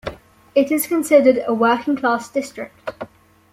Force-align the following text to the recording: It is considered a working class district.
It 0.55 0.71
is 0.71 0.87
considered 0.87 1.43
a 1.45 1.53
working 1.53 1.95
class 1.95 2.27
district. 2.27 2.89